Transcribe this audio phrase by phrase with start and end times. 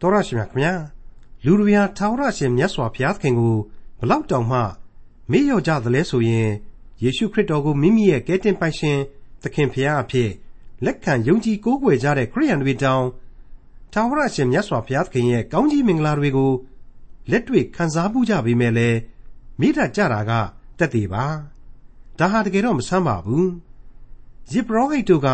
[0.00, 0.72] တော်ရရှိမြခင်ဗျာ
[1.44, 3.56] လူတွေဟာထာဝရရှင်မြတ်စွာဘုရားသခင်ကို
[4.00, 4.60] ဘလောက်တောင်မှ
[5.30, 6.50] မေ့လျော့ကြသလဲဆိုရင်
[7.02, 8.98] ယေရှုခရစ်တော်ကိုမိမိရဲ့ကယ်တင်ပိုင်ရှင်
[9.42, 10.30] သခင်ဖျားအဖြစ်
[10.84, 13.04] လက်ခံယုံကြည်ကိုးကွယ်ကြတဲ့ခရိယန်တွေတောင်
[13.92, 16.52] ထာဝရရှင်မြတ်စွာဘုရားသခင်ရဲ့ကောင်းကြီးမင်္ဂလာတွေကို
[17.30, 18.98] လက်တွေ့ခံစားမှုကြပေမဲ့လည်း
[19.60, 20.32] မိတတ်ကြတာက
[20.78, 21.24] တက်သေးပါ
[22.18, 23.50] ဒါဟာတကယ်တော့မဆမ်းပါဘူး
[24.52, 25.28] ယစ်ပရောဟိတ်တို့က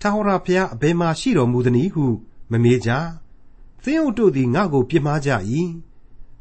[0.00, 2.04] ထာဝရဘုရားအဘယ်မှာရှိတော်မူသနည်းဟု
[2.50, 2.90] မမေးကြ
[3.84, 5.30] သင်းအုပ်တို့သည်ငါ့ကိုပြစ်မှားကြ၏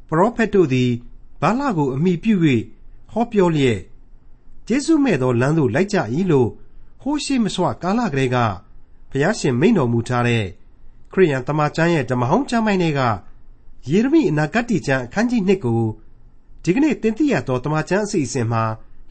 [0.07, 0.91] ပရောဖက်တို့သည်
[1.41, 2.33] ဘာလကိုအမိပြု၍
[3.11, 3.79] ဟောပြောလျက်
[4.67, 5.97] ကျေးဇူးမဲ့သောလမ်းသို့လိုက်ကြ၏
[6.31, 6.49] လို့
[7.01, 8.37] ဟိုးရှိမစွာကာလကလေးက
[9.09, 10.45] ဘုရားရှင်မိန့်တော်မူထားတဲ့
[11.11, 13.01] ခရိယန်တမန်ကျမ်းရဲ့ဓမ္မဟောင်းကျမ်းပိုင်းတွေက
[13.89, 15.81] ယေရမိအနာဂတ်ကျမ်းအခန်းကြီး1ကို
[16.63, 18.63] ဒီကနေ့သင်သိရသောတမန်ကျမ်းအစီအစဉ်မှာ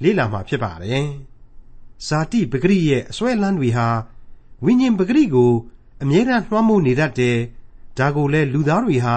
[0.03, 1.07] လေ့လာမှာဖြစ်ပါတယ်။
[2.07, 3.89] ဇာတိပဂရိရဲ့အစွဲလန်းတွေဟာ
[4.65, 5.53] ဝိညာဉ်ပဂရိကို
[6.03, 7.39] အမြဲတမ်းလွှမ်းမိုးနေတတ်တယ်။
[7.99, 9.17] ဒါကိုလည်းလူသားတွေဟာ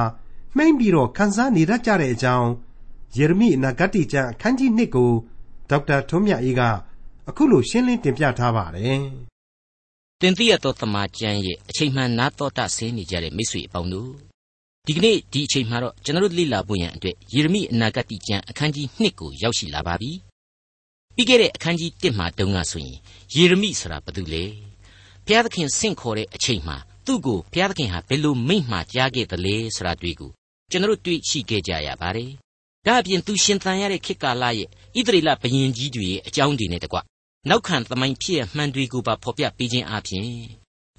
[0.58, 2.50] မှိမ့်ပြီးတော့ခံစားနေတတ်ကြတဲ့အကြောင်း
[3.18, 5.12] ယေရမိအနာဂတ်ကျမ်းအခန်းကြီး1ကို
[5.70, 6.62] ဒေါက်တာထွန်းမြတ်အေးက
[7.30, 9.02] အခုလိုရှင်းလင်းတင်ပြထားပါတယ်။
[10.22, 14.12] တင်ပြရသောတမန်ကျမ်းရဲ့အချိန်မှန်နာတော်တာဆင်းနေကြတဲ့မိတ်ဆွေအပေါင်းတို့
[14.88, 20.12] ဒီကနေ့ဒီအချိန်မှာတော့ကျွန်တော်တို့လေ့လာဖို့ရန်အတွက်ယေရမိအနာဂတ်ကျမ်းအခန်းကြီး1ကိုရောက်ရှိလာပါပြီ။
[21.16, 22.98] ပြီးခဲ့တဲ့အခန်းကြီး1မှာတုန်းကဆိုရင်
[23.36, 24.44] ယေရမိဆိုတာဘာတူလဲ။
[25.26, 30.32] ဘုရားသခင်ဆင့်ခေါ်တဲ့အချိန်မှာ သူ့ကိုဘုရားသခင်ဟာဘယ်လိုမိန့်မှာကြားခဲ့သလဲဆိုတာတွေ့ကို
[30.72, 32.32] ကျွန်တော်တို့တွေ့ရှိခဲ့ကြရပါတယ်။
[32.86, 36.98] ဒါအပြင်သူရှင်သန်ရတဲ့ခေတ်ကာလရဲ့ဣသရေလဘရင်ကြီးတွေရဲ့အကြောင်းတွေနဲ့တကွ
[37.50, 40.24] နောက်ခံသမိုင်းဖြစ်ရမှန်တွေကိုပါဖော်ပြပေးခြင်းအပြင်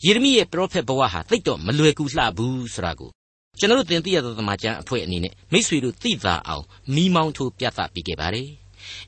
[0.05, 3.11] ယေရမိရဲ့ပရောဖက်ဘဝဟာသိတော့မလွယ်ကူလှဘူးဆိုတာကို
[3.59, 6.65] ကျွန်တော်တို့သင်သိရသောသမာကျမ်းအဖွဲ့အနေနဲ့မိษွေတို့သိသာအောင်
[6.95, 8.49] မိမောင်းထိုးပြသပေးခဲ့ပါတယ်။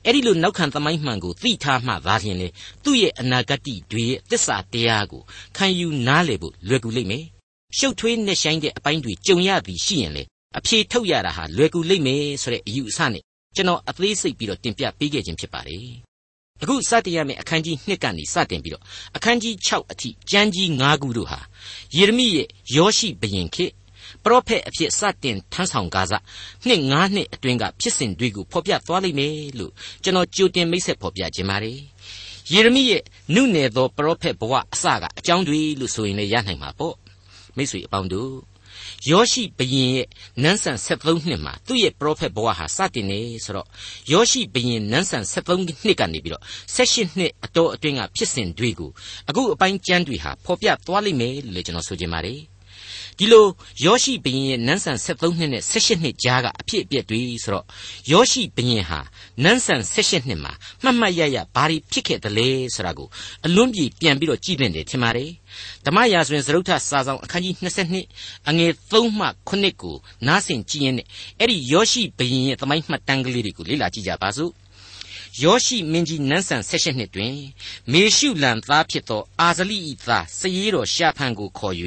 [0.05, 2.47] အဲ့ဒီလိုနောက်ခံသမိုင်းမှန်ကိုသိထားမှသာလျှင်လေ
[2.83, 5.21] သူ့ရဲ့အနာဂတ်တွေရဲ့တစ္ဆာတရားကို
[5.57, 7.23] ခံယူနားလည်ဖို့လွယ်ကူလိမ့်မယ်။
[7.77, 10.23] ရှုပ်ထွေးနှက်ဆိုင်တဲ့အပိုင်းတွေကြုံရသည်ရှိရင်လေ
[10.57, 13.23] အဖြေထုတ်ရတာဟာလွယ်ကူလိမ့်မယ်ဆိုတဲ့အယူအဆနဲ့
[13.55, 15.89] ကျွန်တော်အသေးစိတ်ပြီးတော့တင်ပြပေးခဲ့ခြင်းဖြစ်ပါတယ်။
[16.61, 18.83] အခုစတင်ရမယ့်အခန်းကြီး2ကနေစတင်ပြီးတော့
[19.15, 21.39] အခန်းကြီး6အထိကျမ်းကြီး9ခုတို့ဟာ
[21.97, 23.71] ယေရမိရဲ့ယောရှိဘရင်ခေတ်
[24.25, 26.13] ပရောဖက်အဖြစ်စတင်ထမ်းဆောင်ကားစ
[26.67, 29.71] နှစ်ငါးနှစ်အတွင်းကဖြစ်စဉ်တွေကိုဖော်ပြသွားလိမ့်မယ်လို့
[30.03, 31.79] ကျွန်တော်ကြိုတင်မိတ်ဆက်ဖော်ပြခြင်းပါတယ်
[32.53, 33.01] ယေရမိရဲ့
[33.35, 36.95] နုနယ်သောပရောဖက်ဘဝအစကအကြောင်းတွေလို့ဆိုရင်လည်းရနိုင်မှာပေါ့
[37.57, 38.33] မိတ်ဆွေအပေါင်းတို့
[39.09, 40.07] ယောရှိဘရင်ရဲ့
[40.43, 43.67] နန်းဆန်73နှစ်မှာသူ့ရဲ့ပရောဖက်ဘဝဟာစတင်နေဆိုတော့
[44.11, 46.43] ယောရှိဘရင်နန်းဆန်73နှစ်ကနေပြီးတော့
[46.75, 48.91] 78နှစ်အတော်အတွင်းကဖြစ်စဉ်တွေကို
[49.29, 52.39] အခုအပိုင်းကျမ်းတွေဟာဖော်ပြသွားလိမ့်မယ်လို့လည်းကျွန်တော်ဆိုချင်ပါတယ်
[53.19, 53.45] ဒီလို
[53.85, 57.65] ယောရှိဘုရင်ရဲ့နန်းဆန်73နှစ်နဲ့18နှစ်ကြားကအဖြစ်အပျက်တွေဆိုတော့
[58.11, 58.99] ယောရှိဘုရင်ဟာ
[59.43, 60.53] နန်းဆန်18နှစ်မှာ
[60.83, 63.07] မှတ်မှတ်ရရဘာတွေဖြစ်ခဲ့သလဲဆိုတာကို
[63.45, 65.31] အလွန်ပြေပြန်ပြီးတော့ကြည့်နေတယ်ထင်ပါတယ်
[65.85, 69.95] ဓမ္မရာဇဝင်စရုပ်ထစာဆောင်အခန်းကြီး22အငယ်3မှ9ကို
[70.27, 70.95] နားဆင်ကြည့်ရင်
[71.39, 74.51] အဲ့ဒီယောရှိဘုရင်ရဲ့သမိုင်းမှတ်တမ်းကလေးတွေကိုလေ့လာကြည့်ကြပါစို့
[75.43, 77.35] ယောရှိမင်းကြီးနန်းဆန်၁၈နှစ်တွင်
[77.91, 81.75] မေရှုလန်သားဖြစ်သော အာဇလိ၏သားစည်တော်ရှာဖန်ကိုခေါ်၍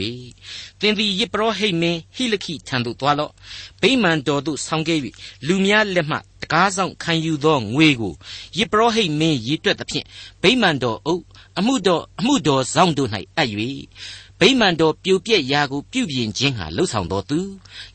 [0.81, 3.33] သင်သည်ယေပရောဟိတ်မင်းဟိလခိထံသို့သွားလော့
[3.81, 4.99] ဗိမာန်တော်သို့ဆောင်းခဲ့၍
[5.47, 6.21] လူများလက်မှတ
[6.53, 8.15] ကားဆောင်ခံယူသောငွေကို
[8.59, 10.07] ယေပရောဟိတ်မင်းရည်တွက်သဖြင့်
[10.43, 11.23] ဗိမာန်တော်အုပ်
[11.59, 13.49] အမှုတော်အမှုတော်ဆောင်တို့၌အပ်၍
[14.40, 17.40] ဗိမာန်တော်ပြိုပြက်ရာကိုပြုပြင်ခြင်းဟာလှုပ်ဆောင်တော်သူ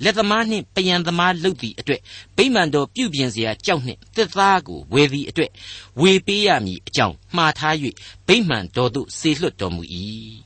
[0.03, 2.01] လက်သမားနှင့်ပယံသမားလှုပ်သည့်အတွက်
[2.37, 5.51] ဗိမာန်တော်ပြုပြင်เสียကြောက်နှင့်တစ်သားကိုဝယ်သည့်အတွက်
[6.01, 7.75] ဝေပေးရမည်အကြောင်းမှားထား၍
[8.29, 9.83] ဗိမာန်တော်သို့ဆေလွတ်တော်မူ၏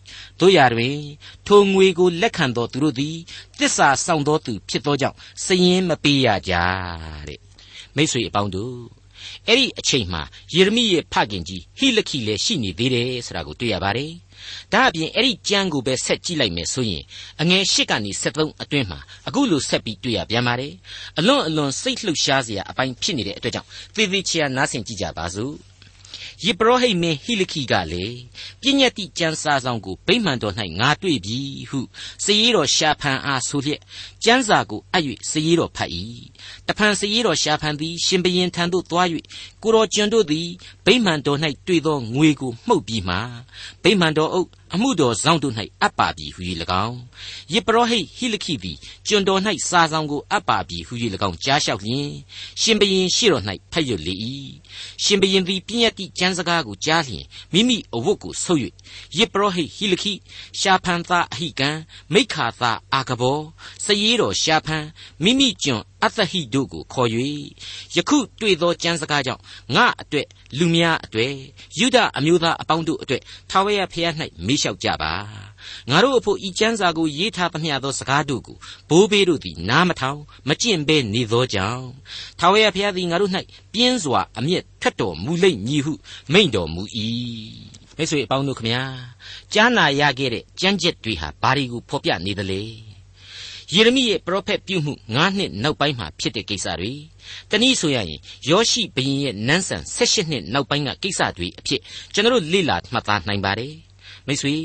[0.41, 0.99] တို့ရတွင်
[1.47, 3.17] ထိုငွေကိုလက်ခံတော်သူတို့သည်
[3.59, 6.53] တစ္ဆာဆောင်တော်သူဖြစ်သောကြောင့်စည်ရင်မပေးရကြ
[7.29, 7.41] တဲ့
[7.97, 8.77] မိတ်ဆွေအပေါင်းတို့
[9.49, 10.23] အဲ့ဒီအချိန်မှာ
[10.55, 14.13] ယေရမိရဲ့ဖခင်ကြီးဟိလခိလည်းရှိနေသေးတယ်ဆိုတာကိုတွေ့ရပါတယ်
[14.74, 17.04] ဒါအပြင်အဲ့ဒီကြမ်းကိုပဲဆက်ကြည့်လိုက်မယ်ဆိုရင်
[17.42, 20.74] အငယ်၈ကနေ73အတွင်းမှာအခုလိုဆက်ပြီးတွေ့ရပြန်ပါတယ်
[21.20, 25.54] အလွန်အလွန်စိတ်လှုပ်ရှားစရာအပိုင်းဖြစ်နေတဲ့အတွက်ကြောင့်သေသေးချာနားဆင်ကြည့်ကြပါစို့
[26.46, 28.20] ယေဘရဟိမင်းဟိလခိကလည်း
[28.62, 31.80] ပြည့်ညတ်တိကျမ်းစာဆောင်ကိုဗိမာန်တော်၌ငါတွေ့ပြီဟု
[32.24, 33.82] စည်ရတော်ရှာဖန်အားဆိုလျက်
[34.24, 35.92] ကျမ်းစာကိုအပ်၍စည်ရတော်ဖတ်၏
[36.68, 39.08] တဖန်စည်ရတော်ရှာဖန်သည်ရှင်ဘရင်ထံသို့သွား၍
[39.64, 40.48] ကိုတော်ကျွန်တို့သည်
[40.86, 43.16] ဗိမာန်တော်၌တွေ့သောငွေကိုမှုတ်ပြီးမှ
[43.84, 46.42] ဗိမာန်တော်အုပ်အမှုတော်ဆောင်တို့၌အပ်ပါပြီဟု၍၎
[46.86, 47.00] င်း
[47.54, 48.78] ယေပရောဟိတ်ဟိလခိသည်
[49.08, 50.94] ကျွန်တော်၌စာဆောင်ကိုအပ်ပါပြီဟု၍၎
[51.28, 52.10] င်းကြားလျှောက်လျင်
[52.62, 54.16] ရှင်ဘရင်ရှေ့တော်၌ဖတ်ရလေ၏
[55.04, 58.62] ရှင်ဘရင်သည်ပြည့်ညတ်တိကျမ်းစကားကိုကြားလျင်မိမိအဝတ်ကိုဆုပ်၍
[59.18, 60.14] ယေပရောဟိတ်ဟိလခိ
[60.60, 61.70] ရှာဖန်သားအဟိကံ
[62.14, 63.40] မိခါသားအာကဘော
[63.86, 64.86] စည်ရတော်ရှာဖန်
[65.24, 67.10] မိမိကျွန်အသဟိတို့ကိုခေါ်၍
[67.96, 69.42] ယခုတွေ့သောကျမ်းစကားကြောင့်
[69.76, 70.28] ငါအတွက်
[70.58, 71.34] လူများအတွက်
[71.80, 74.14] ယူဒအမျိုးသားအပေါင်းတို့အတွက်ထာဝရဘုရား၌
[74.46, 75.14] မေးလျှောက်ကြပါ
[75.90, 78.58] ငါတို့အဖို့ဤကျမ်းစာကိုရေးထားသမျှသောစကားတို့ကို
[78.90, 81.88] ဘိုးဘေးတို့သည်နားမထောင်မကျင့်ဘဲနေသောကြောင့်
[82.40, 83.32] ထာဝရဘုရားသည်ငါတို့၌
[83.74, 85.94] ပြင်းစွာအမျက်ထွက်တော်မူလိမ့်မည်ဟု
[86.34, 86.84] မိန့်တော်မူ၏
[87.98, 88.84] မိတ်ဆွေအပေါင်းတို့ခမညာ
[89.54, 92.87] ကြားနာရခဲ့တဲ့ကြမ်းကြက်တွေဟာဘာတွေကိုဖော်ပြနေသလဲ
[93.74, 96.94] ယေရမိရဲ့ပရောဖက်ပြုမှု9နှစ်နောက်ပိုင်းမှာဖြစ်တဲ့ကိစ္စတွေ
[97.50, 98.20] တနည်းဆိုရရင်
[98.50, 101.82] ယောရှိဘုရင်ရဲ့နန်းဆန်18နှစ်နောက်ပိုင်းကကိစ္စတွေအဖြစ်
[102.14, 103.74] ကျွန်တော်တို့လေ့လာမှတ်သားနိုင်ပါတယ်
[104.28, 104.56] မိတ်ဆွေ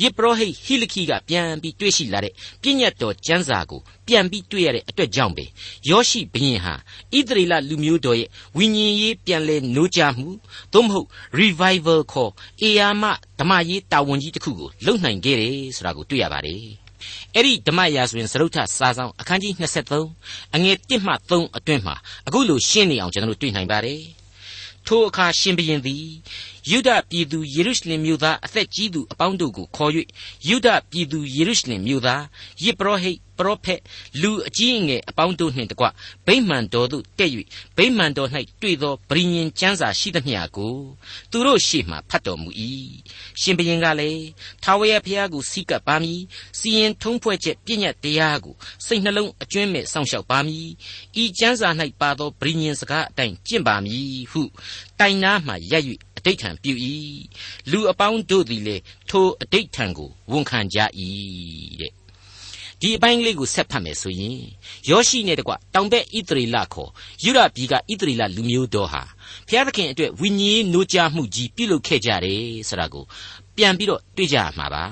[0.00, 5.44] ယေပရောဟိတ်ဟိလခိကပြန်ပြီးတွေ့ရှိလာတဲ့ပြည့်ညတ်တော်ကျမ်းစာကိုပြန်ပြီးတွေ့ရတဲ့အတွက်ကြောင့်ပဲ
[5.88, 6.74] ယောရှိဘုရင်ဟာ
[7.16, 10.28] ဣသရေလလူမျိုးတော်ရဲ့ဝိညာဉ်ရေးပြန်လဲနိုးကြမှု
[10.72, 11.08] သို့မဟုတ်
[11.40, 13.04] revival ခေါ်အေယာမ
[13.38, 16.81] ဓမ္မရေးတာဝန်ကြီးတစ်ခုကိုလုပ်နိုင်ခဲ့တယ်ဆိုတာကိုတွေ့ရပါတယ်
[17.34, 19.52] အဲ့ဒီဓမ္မရာဆိုရင်သရုတ်ထစာဆောင်အခန်းကြီး
[20.04, 21.96] 23အငယ်1မှ3အတွင်းမှာ
[22.26, 24.02] အခုလိုရှင်းနေအောင်ကျွန်တော်တို့တွေ့နိုင်ပါတယ်
[24.86, 26.06] ထိုအခါရှင်ဘုရင်သည်
[26.70, 29.92] ယုဒပြည်သူယေရုရှလင်မြို့သားအသက်ကြီးသူအပေါင်းတို့ကိုခေါ်၍
[30.48, 32.22] ယုဒပြည်သူယေရုရှလင်မြို့သား
[32.64, 33.80] ယေပရောဟိတ်ပရောဖက်
[34.22, 35.86] လူအကြီးအငယ်အပေါင်းတို့နှင့်တကွ
[36.26, 37.30] ဗိမာန်တော်သို့တက်၍
[37.76, 38.28] ဗိမာန်တော်၌
[38.62, 40.76] တွေ့သောဗြိဉ္ဉ်ကျမ်းစာရှိသမျှကို
[41.30, 42.50] သူတို့ရှေ့မှဖတ်တော်မူ၏
[43.40, 44.24] ရှင်ဘုရင်ကလည်း
[44.62, 46.22] ထာဝရဘုရားကိုစီကပ်ပါမည်
[46.58, 48.54] စီရင်ထုံးဖွဲ့ချက်ပြည့်ညတ်တရားကို
[48.86, 50.70] စိတ်နှလုံးအကျွမ်းမဲ့စောင့်ရှောက်ပါမည်
[51.22, 51.68] ဤကျမ်းစာ၌
[52.00, 54.42] ပါသောဗြိဉ္ဉ်စကားအတိုင်းကျင့်ပါမည်ဟု
[55.00, 55.84] တိုင်နာမှရက်၍
[56.22, 56.72] အတိတ်ထံပြု၏
[57.70, 58.76] လူအပေါင်းတို့သည်လေ
[59.10, 60.78] ထိုအတိတ်ထံကိုဝန်ခံကြ၏
[61.80, 61.92] တဲ့
[62.80, 64.40] ဒီအပိုင်းလေးကိုဆက်ဖတ်မယ်ဆိုရင်
[64.88, 66.90] ယောရှိနဲ့တကွတောင်ဘက်ဣသရေလခေါ်
[67.24, 69.02] ယူရပြည်ကဣသရေလလူမျိုးတော်ဟာ
[69.48, 73.04] ဘုရားသခင်အတွက်ဝိညာဉ်နိုးကြားမှုကြီးပြုလုပ်ခဲ့ကြတယ်ဆိုတာကို
[73.56, 74.84] ပြန်ပြီးတော့တွေ့ကြရမှာပါ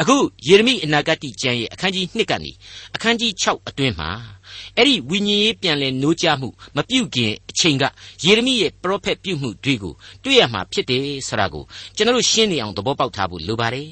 [0.00, 0.16] အခု
[0.46, 2.50] ယေရမိအနာဂတ်ကျမ်းရဲ့အခန်းကြီး1ကနေ
[2.94, 4.10] အခန်းကြီး6အတွင်းမှာ
[4.78, 7.84] အဲ့ဒီဝိညာဉ်ရေးပြန်လဲနိုးကြမှုမပြုတ်ခင်အချိန်က
[8.24, 11.64] ယေရမိရဲ့ပရောဖက်ပြုမှုတွေကိုတွေ့ရမှာဖြစ်တယ်ဆိုတာကို
[11.96, 13.88] ကျွန်တော်တို့ရှင်းနေအောင်သဘောပေါက်ထားဖို့လိုပါတယ်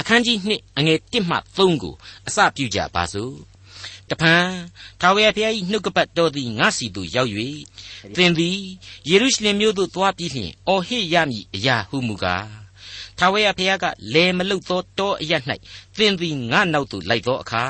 [0.00, 1.94] အခန်းကြီး2အငယ်1မှ3ကို
[2.28, 3.34] အစပြုကြပါစို့
[4.10, 4.46] တဖန်
[5.00, 7.30] ထာဝရဘုရား၏နှုတ်ကပတ်တော်သည်ငါစီသို့ရောက်၍
[8.16, 8.58] သင်သည်
[9.08, 12.57] ယေရုရှလင်မြို့သို့သွားပြီးလျှင်အော်ဟစ်ရမည်အရာဟုမူကား
[13.18, 13.84] ထာဝရဘုရားက
[14.14, 15.32] လဲမလုသောတောအရ၌
[15.96, 17.64] သင်သည်ငါနောက်သို့လိုက်သောအခါ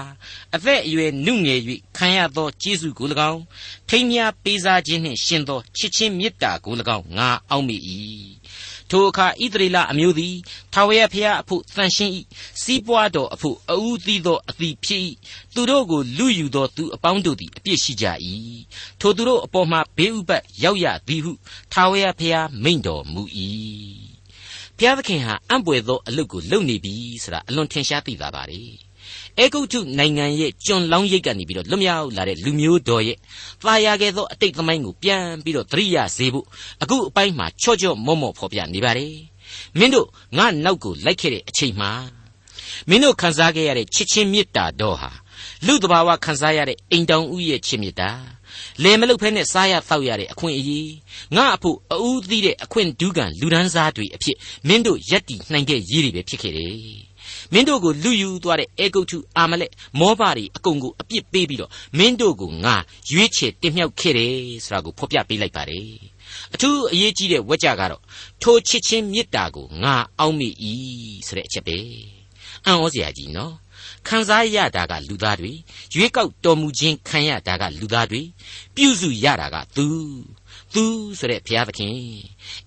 [0.54, 1.60] အသက်အရွယ်နုငယ်၍
[1.96, 3.42] ခံရသောကျေးဇူးကို၎င်း
[3.88, 7.76] ထိမ်းမြားပေးစားခြင်းနှင့်ရှင်သောချစ်ချင်းမေတ္တာကို၎င်းငါအောက်မိ၏
[8.90, 10.34] ထိုအခါဣသရေလအမျိုးသည်
[10.72, 12.12] ထာဝရဘုရားအဖို့တန်ရှင်း၏
[12.62, 15.02] စီးပွားတော်အဖို့အူးသီးသောအသီးဖြစ်၏
[15.54, 18.06] သူတို့ကိုလူယူသောသူအပေါင်းတို့သည်အပြစ်ရှိကြ၏
[19.00, 21.32] ထိုသူတို့အပေါ်မှာဘေးဥပတ်ရောက်ရသည်ဟု
[21.72, 23.22] ထာဝရဘုရားမိန့်တော်မူ၏
[24.78, 28.72] ဘုရားသခင်ဟာအံ့ပွေသောအလုပ်ကိုလုပ်နေပြီဆိုတာအလွန်ထင်ရှားသိသာပါတယ်
[29.38, 33.16] အဲဂုတ်ထုနိုင်ငံရဲ့ကျွန်လောင်းရိတ်ကနေပြီးတော့လွတ်မြောက်လာတဲ့လူမျိုးတော်ရဲ့
[33.62, 36.46] သာယာခဲ့သောအတိတ်သမိုင်းကိုပြန်ပြီးတော့သတိရစေဖို့
[36.82, 39.14] အခုအပိုင်းမှာချော့ချော့မော့မော့ဖော်ပြနေပါတယ်
[39.78, 40.06] မင်းတို့
[40.38, 41.90] ငါနောက်ကိုလိုက်ခဲ့တဲ့အချိန်မှာ
[42.88, 45.10] မင်းတို့ခံစားခဲ့ရတဲ့ချစ်ချင်းမေတ္တာတော်ဟာ
[45.66, 48.10] လူတဘာဝခံစားရတဲ့အိမ်တောင်ဥရဲ့ချစ်မေတ္တာ
[48.82, 50.92] လေမလုတ်ဖဲနဲ့စားရတောက်ရတဲ့အခွင့်အရေး
[51.36, 54.36] ငါအဖို့အူးသီးတဲ့အခွင့်ဒူးကန်လူဒန်းစားတွေအဖြစ်
[54.68, 57.08] မင်းတို့ရက်တီနိုင်တဲ့ရည်တွေပဲဖြစ်ခဲ့တယ်
[57.52, 62.74] မင်းတို့ကိုလူယူသွားတဲ့အေဂုတ်ထုအာမလက်မောဘတွေအကုန်ကိုအပြစ်ပေးပြီးတော့မင်းတို့ကိုငါ
[63.10, 64.34] ရွေးချယ်တင်မြှောက်ခဲ့တယ်
[64.64, 65.90] ဆိုတာကိုဖော်ပြပေးလိုက်ပါတယ်
[66.54, 68.02] အထူးအရေးကြီးတဲ့ဝက်ကြကတော့
[68.42, 70.48] ထိုချစ်ချင်းမေတ္တာကိုငါအောက်မိ၏
[71.26, 71.78] ဆိုတဲ့အချက်ပဲ
[72.66, 73.54] အံ့ဩစရာကြီးနော်
[74.06, 75.52] ခံစားရတာကလူသားတွေ
[75.94, 78.22] ရွေးကောက်တော်မူခြင်းခံရတာကလူသားတွေ
[78.74, 79.86] ပြုစုရတာကသူ
[80.74, 80.84] သူ
[81.18, 81.94] ဆိုတဲ့ဘုရားသခင်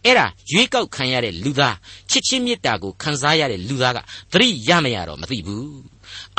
[0.04, 1.76] အဲ့ဒါရွေးကောက်ခံရတဲ့လူသား
[2.10, 4.00] ချစ်ချင်းမေတ္တာကိုခံစားရတဲ့လူသားက
[4.32, 5.72] သတိရမရတော့မသိဘူး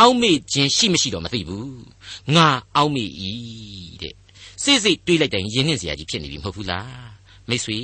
[0.00, 1.75] အောက်မေ့ခြင်းရှိမရှိတော့မသိဘူး
[2.35, 3.09] ငါအောက်မေ့၏
[4.02, 4.14] တဲ့
[4.62, 7.79] စိတ်စိတ်တွေးလိုက်တိုင်းယဉ်နှင်းစရာကြီးဖြစ်နေပြီမဟုတ်ဘူးလား မိတ်ဆွေ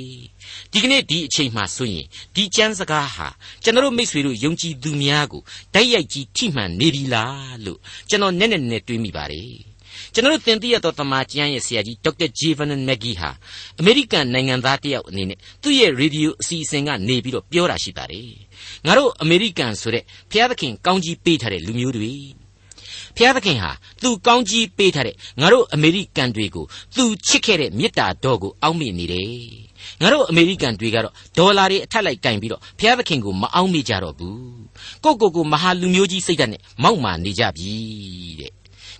[0.71, 3.27] ဒီကနေ့ဒီအချိန်မှဆိုရင်ဒီကျမ်းစကားဟာ
[3.63, 5.41] ကျွန်တော်မိတ်ဆွေတို့ယုံကြည်သူများကို
[5.73, 9.69] တိုက်ရိုက်ကြီးထိမှန်နေပြီလားလို့ကျွန်တော်နဲ့နဲ့နဲ့တွေးမိပါတယ်
[10.13, 13.29] ကျွန်တော်သင်သိရသောတမန်ကျမ်းရဲ့ဆရာကြီးဒေါက်တာဂျေဗန်မက်ဂီဟာ
[13.79, 18.29] အမေရိကန်နိုင်ငံသားတယောက်အနေနဲ့သူ့ရဲ့ရေဒီယိုအစီအစဉ်ကနေပြီးတော့ပြောတာရှိပါတယ်
[18.85, 22.13] ငါတို့အမေရိကန်ဆိုတဲ့ဘုရားသခင်ကောင်းကြီးပေးထားတဲ့လူမျိုးတွေ
[23.19, 23.71] ဖျားသခင်ဟာ
[24.01, 29.31] သူကောင်းကြီးပေးထားတဲ့ငါတို့အမေရိကန်တွေကိုသူချစ်ခဲ့တဲ့မေတ္တာတော်ကိုအောက်မေ့နေတယ်
[30.01, 34.39] ငါတို့အမေရိကန်တွေကတော့ဒေါ်လာတွေအထက်လိုက်ကင်ပြီးတော့ဖျားသခင်ကိုမအောက်မေ့ကြတော့ဘူး
[35.03, 37.73] ကိုကိုကိုမဟာလူမျိုးကြီးစိတ်ဓာတ်နဲ့မောက်မာနေကြပြီ
[38.39, 38.51] တဲ့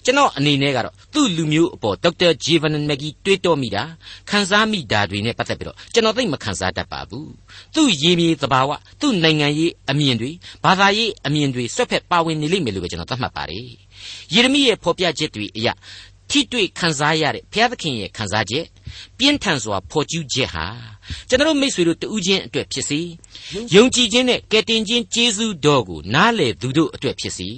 [0.05, 3.83] ကျွန်တော်အနေနဲ့ကတော့သူ့လူမျိုးအပေါ်ဒေါက်တာဂျေဗန်မက်ဂီတွေးတောမိတာ
[4.29, 7.31] ခန်းစားမိတာတွေနဲ့ပတ်သက်ပြီးတော့ကျွန်တော်သိမခန်းစားတတ်ပါဘူး
[7.75, 8.71] သူ့ရေမြေသဘာဝ
[9.01, 10.31] သူ့နိုင်ငံရေးအမြင်တွေ
[10.63, 13.69] ဘာသာရေးအမြင်တွေဆွတ်ဖက်ပါဝင်နေလိမ့်မယ်လို့ပဲကျွန်တော်သတ်မှတ်ပါတယ်
[14.34, 15.68] ယေရမိရဲ့ဖော်ပြချက်တွေအရ
[16.30, 18.66] ထိတွေ့ခံစားရတဲ့ဘုရားသခင်ရဲ့ခံစားချက်
[19.18, 20.66] ပြင်းထန်စွာဖော်ကျူးချက်ဟာ
[21.30, 23.00] ကျွန်တော်မိတ်ဆွေတို့တူးချင်းအတွက်ဖြစ်စီ
[23.75, 27.50] ယုံကြည်ခြင်းနဲ့ကယ်တင်ခြင်းကျေးဇူးတော်ကိုနားလေသူတို့အတွက်ဖြစ်စီ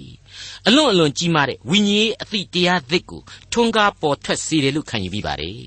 [0.68, 5.60] အလွန်အလွန်ကြီးမားတဲ့ဝိညာဉ်ရေးအသည့်တရားသစ်ကိုထွန်းကားပေါ်ထွက်စေတယ်လို့ခံယူပြီးပါတယ်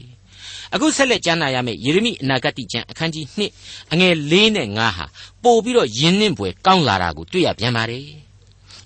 [0.75, 3.26] အခုဆက်လက်ကြားနာရမယ့်ယေရမိအနာဂတ်ကျမ်းအခန်းကြီး
[3.61, 5.07] 2အငယ်၄နဲ့5ဟာ
[5.43, 8.09] ပို့ပြီးတော့ယဉ်နှင့်ပွဲကောင်းလာတာကိုတွေ့ရပြန်ပါတယ်။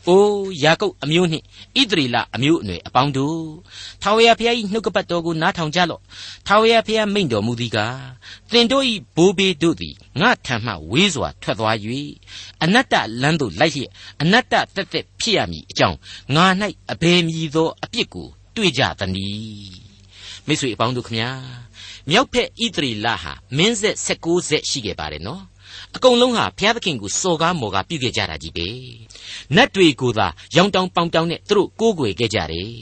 [0.07, 1.45] အိုးယာကုပ်အမျိုးနှင့်
[1.81, 3.41] ဣသရေလအမျိုးအနွယ်အပေါင်းတို့
[4.03, 6.03] ထာဝရဘုရား၏နှုတ်ကပတ်တော်ကိုနားထောင်ကြလော့။
[6.47, 7.99] ထာဝရဘုရားမိန့်တော်မူသည်ကား
[8.53, 8.85] သင်တို့၏
[9.17, 11.77] ဘိုးဘေးတို့သည်ငါထံမှဝေးစွာထွက်သွား၍
[12.63, 13.91] အနတ္တလမ်းသို့လိုက်လျက်
[14.23, 15.99] အနတ္တတက်တက်ဖြစ်ရမည်အကြောင်း
[16.35, 16.47] ငါ၌
[16.93, 19.89] အဘယ်မည်သောအပြစ်ကိုတွေ့ကြသနည်း
[20.47, 21.31] မိတ်ဆွေအပေါင်းတို့ခမညာ
[22.11, 25.43] မြောက်ဖက်ဣသရေလဟာမင်းဆက်16ဆက်ရှိခဲ့ပါတယ်နော်
[25.97, 28.69] အကုန်လုံးဟာဘုရားသခင်ကိုစော်ကားမော်ကားပြုခဲ့ကြတာကြီးပဲ
[29.57, 30.27] နတ်တွေကိုသာ
[30.57, 32.73] ရောင်တောင်ပေါင်တောင်နဲ့သူတို့ကိုးကွယ်ခဲ့ကြတယ်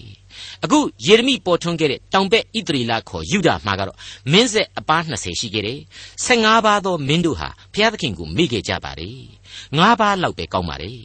[0.64, 3.98] အခုယေရမိပေါ်ထွန်းခဲ့တဲ့တောင်ဘက်ဣသရေလခေါ်ယူဒမှာကတော့
[4.32, 5.80] မင်းဆက်အပား20ရှိခဲ့တယ်
[6.26, 9.18] 15ပါးသောမင်းတို့ဟာဘုရားသခင်ကိုမေ့ခဲ့ကြပါတယ်
[9.60, 10.98] 5ပါးလောက်ပဲကောင်းပါတယ်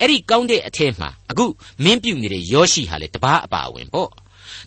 [0.00, 1.46] အဲ့ဒီကောင်းတဲ့အထက်မှာအခု
[1.84, 4.10] မင်းပြုတ်နေတဲ့ယောရှိဟာလေတပားအပါအဝင်ပေါ့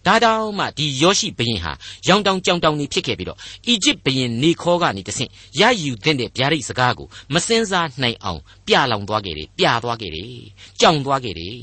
[0.07, 1.71] ဒါတောင်မှဒီယောရှိဘရင်ဟာ
[2.07, 3.37] ရောင်တောင်ကြောင်တောင်နေဖြစ်ခဲ့ပြီးတော့
[3.67, 10.31] အီဂျစ်ဘရင်နေခေါ်ကနေတဆင့်ရယူတဲ့ဗျာဒိတ်စကားကိုမစင်စားနိုင်အောင်ပြလောင်သွားခဲ့တယ်ပြသွားခဲ့တယ်
[10.81, 11.57] ကြောင်သွားခဲ့တယ်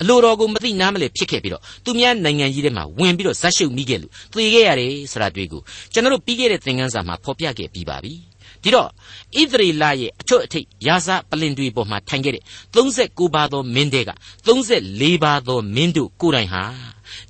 [0.00, 5.60] အလိုတော်ကိုမသိနားမလဲဖြစ်ခဲ့ပြီးတော့သူများနိုင်ငံကြီးထဲမှာဝင်ပြီးတော့ဇက်ရှုပ်မိခဲ့လို့သေခဲ့ရတယ်ဆိုတာတွေ့ကို
[5.92, 8.14] ကျွန်တော်တို့ပြီးခဲ့တဲ့သင်ခန်းစာမှာဖော်ပြခဲ့ပြီးပါပြီ
[8.62, 8.88] ဒီတော့
[9.40, 12.42] ဣသရေလရဲ့အထွတ်အထိပ်ရာဇပလင်တွေပေါ်မှာထိုင်ခဲ့တဲ့
[12.74, 14.10] 39ပါးသောမင်းတွေက
[14.46, 16.64] 34ပါးသောမင်းတို့ကိုယ်တိုင်ဟာ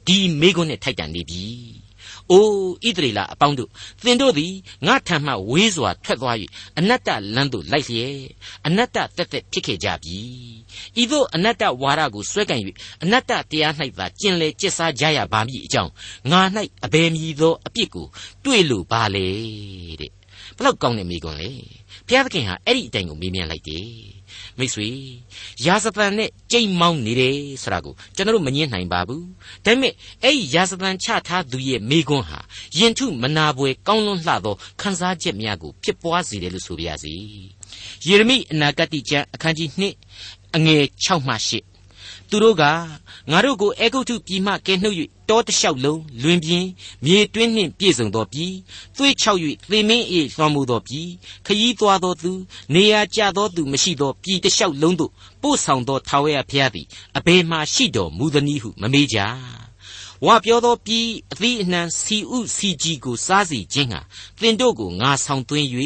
[0.06, 1.44] ဒီမိကွန်းနဲ့ထိုက်တန်နေပြီ။
[2.30, 3.70] အိုးဣသရေလအပေါင်းတို့
[4.04, 4.52] သင်တို့သည်
[4.86, 6.36] ငါထံမှဝေးစွာထွက်သွား၍
[6.78, 8.18] အနတ္တလမ်းသို့လိုက်လျက်
[8.66, 10.20] အနတ္တတက်တက်ဖြစ်ခဲ့ကြပြီ။
[11.00, 12.60] ဤသို့အနတ္တဝါဒကိုဆွဲကင်၍
[13.02, 15.92] အနတ္တတရား၌သာကျင်လေကျက်စားကြရပါမည်အကြောင်း
[16.30, 16.40] ငါ၌
[16.84, 18.06] အဘယ်မည်သောအပြစ်ကို
[18.44, 19.26] တွေ့လို့ပါလေ
[20.00, 20.12] တဲ့။
[20.56, 21.50] ဘလောက်ကောင်းတဲ့မိကွန်းလေ။
[22.06, 24.13] ဘုရားသခင်ဟာအဲ့ဒီအတိုင်းကိုမေးမြန်းလိုက်တယ်
[24.58, 24.88] မိတ်ဆွေ
[25.66, 29.24] ရာဇသန်နဲ့ကြိတ်မောင်းနေတယ်ဆိုတာကိုကျွန်တော်တို့မငင်းနိုင်ပါဘူး
[29.64, 29.92] ဒါပေမဲ့
[30.22, 32.40] အဲ့ဒီရာဇသန်ချထားသူရဲ့မိကွန်းဟာ
[32.78, 37.14] ယင်ထုမနာပွဲကောင်းလွန်းလှသောခန်းစားချက်များကိုဖြစ်ပွားစေတယ်လို့ဆိုပါရစေ
[38.06, 41.73] ယေရမိအနာဂတ်ကျမ်းအခန်းကြီး2အငယ်6မှ8
[42.34, 42.64] သူတို့က
[43.30, 44.96] ငါတို့ကိုအေဂုတ်ထုပြည်မှကဲနှုတ်၍
[45.28, 46.68] တောတလျှောက်လုံးလွင်ပြင်း
[47.04, 48.52] မြေတွင်းနှင့်ပြည့်စုံသောပြည်
[48.96, 51.08] သွေးချောက်၍သေမင်းအေလွှမ်းမိုးသောပြည်
[51.46, 52.32] ခยีသွားသောသူ
[52.74, 55.12] နေရာကျသောသူမရှိသောပြည်တလျှောက်လုံးသို့
[55.42, 56.86] ပို့ဆောင်သောထာဝရဘုရားသည်
[57.16, 59.18] အဘယ်မှရှိတော်မူသနည်းဟုမမေးကြ
[60.26, 64.00] ဝါပြောသောပြည်အသီးအနှံစီဥစီကြီးကိုစားစီခြင်းဟာ
[64.40, 65.68] သင်တို့ကိုငါဆောင်သွင်း၍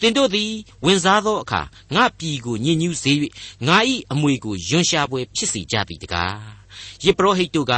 [0.00, 0.52] သင်တို့သည်
[0.84, 1.62] ဝင်စားသောအခါ
[1.94, 3.12] ငါပြည်ကိုညင်ညူးစေ၍
[3.66, 3.78] ငါ၏
[4.12, 6.58] အမွေကိုယွန်ရှာပွဲဖြစ်စေကြသည်တကား
[7.04, 7.74] ယေပရောဟိတ်တို့က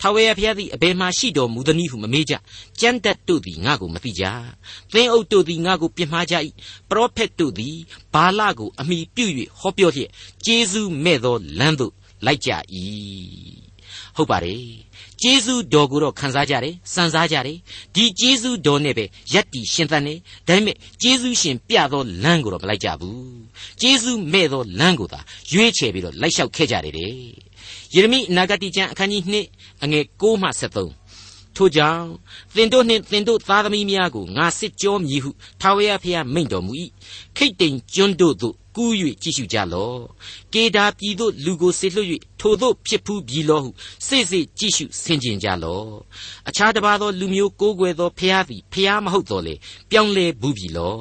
[0.00, 2.34] ထာဝရဘုရားသည်အဘယ်မှရှိတော်မူသနည်းဟုမမေးကြ
[2.80, 4.24] ကြမ်းတက်တို့သည်ငါကိုမသိကြ
[4.92, 6.34] သင်းအုပ်တို့သည်ငါကိုပြစ်မှားကြ၏
[6.90, 7.76] ပရောဖက်တို့သည်
[8.14, 9.26] ဘာလကိုအမိပြု၍
[9.60, 10.10] ဟောပြောလျက်
[10.44, 11.92] ဂျေဇုမဲ့သောလမ်းသို့
[12.26, 12.50] လိုက်ကြ၏
[14.16, 14.64] ဟုတ်ပါတယ်
[15.26, 17.56] ကျေးဇူးတော်ကိုတော့ခံစားကြတယ်စံစားကြတယ်
[17.94, 20.14] ဒီကျေးဇူးတော်နဲ့ပဲယက်တီရှင်သန်နေ
[20.48, 23.38] ဒါပေမဲ့ကျေးဇူးရှင်ပြသောလမ်းကိုတော့မလိုက်ကြဘူး
[23.80, 25.20] ကျေးဇူးမဲ့သောလမ်းကိုသာ
[25.52, 27.10] ရွေးချယ်ပြီးတော့လိုက်လျှောက်ခဲ့ကြတယ်တဲ့
[27.94, 29.22] ယေရမိအနာဂတိကျမ်းအခန်းကြီး
[29.54, 31.03] 2အငယ်6မှ73
[31.56, 32.06] ထို့ကြောင့်
[32.54, 35.30] သင်တို့နှင့်သင်တို့သားသမီးများကိုငါစစ်ကြောမည်ဟု
[35.60, 36.72] ထာဝရဘုရားမိန့်တော်မူ၏
[37.36, 38.92] ခိတ်တိမ်ကျွန်းတို့သို့ကူး၍
[39.22, 40.00] ကြည့်ရှုကြလော့
[40.54, 42.08] ကေဒါပြည်သို့လူကိုဆေလွှတ်၍
[42.40, 43.70] ထိုသို့ဖြစ်ဖူးပြီလောဟု
[44.06, 45.88] စိတ်စိတ်ကြည့်ရှုဆင်ခြင်ကြလော့
[46.48, 49.54] အခြားတစ်ပါးသောလူမျိုးကိုးကွယ်သောဖျားသည်ဖျားမဟုတ်တော်လေ
[49.90, 50.98] ပြောင်းလဲဘူးပြီလော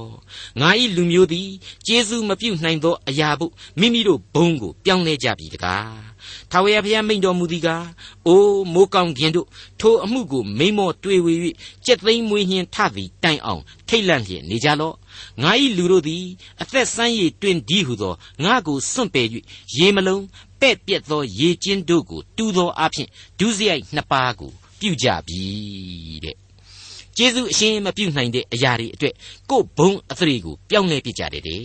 [0.60, 1.50] ငါ၏လူမျိုးသည်
[1.86, 3.46] ကျေးဇူးမပြုနိုင်သောအရာဘု
[3.80, 6.03] မိမိတို့ဘုံကိုပြောင်းလဲကြပြီတကား
[6.52, 7.86] ထာဝရဘုရားမိန့်တော်မူသည်ကား
[8.28, 9.48] အိုးမိုးကောင်းခင်တို့
[9.80, 11.34] ထိုအမှုကိုမိမောတွေ့ဝေ၍
[11.86, 14.96] ကြက်သိမ်းမွေးညှင်းထသည်တိုင်အောင်ထိတ်လန့်လျက်နေကြလော့
[15.42, 16.24] ငါ၏လူတို့သည်
[16.62, 18.14] အသက်ဆန်းရည်တွင်ဒီဟုသော
[18.44, 19.28] ငါကိုစွန့်ပယ်၍
[19.78, 20.24] ရေမလုံး
[20.60, 23.08] ပဲ့ပြက်သောရေကျင်းတို့ကိုတူသောအဖြစ်
[23.40, 25.42] ဒုစရိုက်နှစ်ပါးကိုပြုကြပြီ
[26.26, 26.43] တဲ့
[27.18, 29.14] ကျေးဇူးအရှင်မပြုတ်နိုင်တဲ့အရာတွေအတွက်
[29.50, 31.64] ကို့ဘုံအသရေကိုပြောင်းလဲပြကြတယ်တဲ့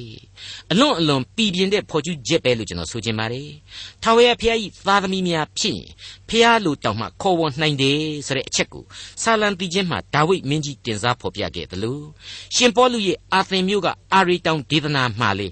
[0.71, 3.51] အလွန်အလွန်ပြည်ပြင်းတဲ့ဖော်ကျူးချက်ပဲလို့ကျွန်တော်ဆိုချင်ပါတယ်
[4.03, 5.89] ထာဝရဘုရား၏သားသမီးများဖြစ်ရင်
[6.29, 8.85] ဘုရားလိုတောင်မှခေါ်ဝေါ်နိုင်တယ်ဆိုတဲ့အချက်ကို
[9.23, 12.05] ဆာလံတီချင်းမှာဒါဝိဒ်မင်းကြီးတင်စားဖော်ပြခဲ့တယ်လို့
[12.57, 15.49] ရှင်ပေါလုရဲ့အာသင်မြို့ကအာရီတောင်ဒေသနာမှာလေ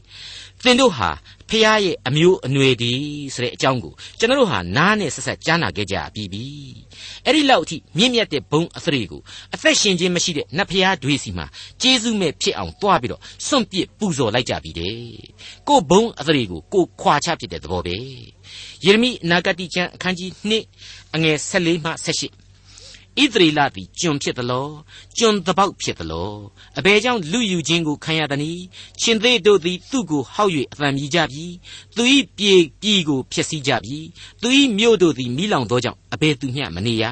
[0.64, 1.10] သင်တို့ဟာ
[1.48, 2.92] ဖះရဲ့အမျိုးအနွယ်ဒီ
[3.34, 6.44] ဆိုတဲ့အကြောင်းကိုကျွန်တော်တို့ဟာနားနဲ့ဆက်ဆက်ကြားနာခဲ့ကြပြီးပြီ
[7.24, 9.20] အဲ့ဒီလောက်အထိမြင့်မြတ်တဲ့ဘုံအသရေကို
[9.54, 11.46] အသက်ရှင်ခြင်းမရှိတဲ့နတ်ဖះတွေစီမှာ
[11.82, 14.98] ကျေးဇူးမဲ့ဖြစ်အောင်တွားပြီးတော့စွန့်ပစ်ပူဇော်လိုက်ကြပြီတဲ့
[15.68, 17.96] ကိုဘုံအသရေကိုကိုခွာချဖြစ်တဲ့သဘောပဲ
[18.84, 20.30] ယေရမိအနာဂတိကျမ်းအခန်းကြီး
[20.74, 22.45] 2အငယ်14မှ18
[23.22, 24.68] ဣသရေလသည်ကျွန်ဖြစ်သလော
[25.18, 26.32] ကျွန်တပေါက်ဖြစ်သလော
[26.78, 28.62] အဘယ်ကြောင့်လူယူခြင်းကိုခံရသနည်း
[29.00, 31.44] ရှင်သေးတို့သည်သူ့ကိုဟောက်၍အသံမြည်ကြပြီ
[31.96, 32.02] သူ၏
[32.38, 33.98] ပြေပြည်ကိုဖျက်ဆီးကြပြီ
[34.42, 37.04] သူ၏မြို့တို့သည်မိလောင်သောကြောင့်အဘယ်သူမျှမနေရ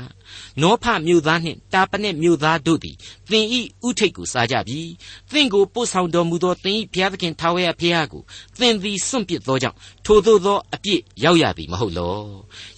[0.63, 2.97] နောဖမြို့သားနှင့်တာပနက်မြို့သားတို့သည်
[3.31, 4.81] သင်ဤဥထိတ်ကိုစားကြပြီ
[5.33, 8.23] သင်ကိုပို့ဆောင်တော်မူသောသင်ဤဘုရားသခင်ထာဝရဘုရားကို
[8.59, 9.77] သင်သည်စွန့်ပစ်သောကြောင့်
[10.07, 12.17] ထိုသို့သောအပြစ်ရောက်ရသည်မဟုတ်လော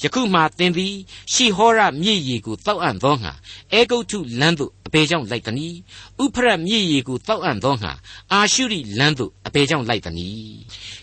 [0.03, 0.95] ယခုမှသင်သည်
[1.33, 3.33] ရှီဟောရမြည်ရည်ကိုတောက်အံ့သောငါ
[3.73, 5.79] အေဂုတ်ထုလမ်းသို့အဘယ်ကြောင့်လိုက်သနည်း
[6.23, 7.93] ဥဖရတ်မြည်ရည်ကိုတောက်အံ့သောငါ
[8.33, 10.57] အာရှုရိလမ်းသို့အဘယ်ကြောင့်လိုက်သနည်း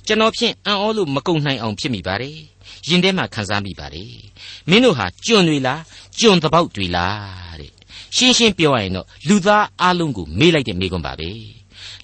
[0.07, 2.37] ကျွန်တော်ဖြင့်အံ့ဩလို့မကုန်နိုင်အောင်ဖြစ်မိပါတယ်
[2.87, 4.15] ရင်ထဲမှာခံစားမိပါတယ်
[4.69, 5.81] မင်းတို့ဟာကျွန်တွေလား
[6.19, 7.71] ကျွန်တပေါက်တွေလားတဲ့
[8.15, 11.29] ရှင်းရှင်းပြောရရင်တော့လူသားအလုံးကိုမေးလိုက်တဲ့မေးခွန်းပါပဲ